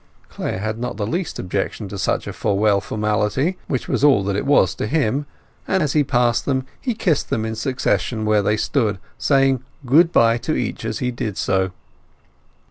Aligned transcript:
Clare 0.29 0.57
had 0.57 0.79
not 0.79 0.97
the 0.97 1.05
least 1.05 1.37
objection 1.37 1.87
to 1.89 1.95
such 1.99 2.25
a 2.25 2.33
farewell 2.33 2.81
formality—which 2.81 3.87
was 3.87 4.03
all 4.03 4.23
that 4.23 4.35
it 4.35 4.47
was 4.47 4.73
to 4.73 4.87
him—and 4.87 5.83
as 5.83 5.93
he 5.93 6.03
passed 6.03 6.45
them 6.45 6.65
he 6.79 6.95
kissed 6.95 7.29
them 7.29 7.45
in 7.45 7.53
succession 7.53 8.25
where 8.25 8.41
they 8.41 8.57
stood, 8.57 8.97
saying 9.19 9.63
"Goodbye" 9.85 10.39
to 10.39 10.55
each 10.55 10.85
as 10.85 10.97
he 11.05 11.11
did 11.11 11.37
so. 11.37 11.69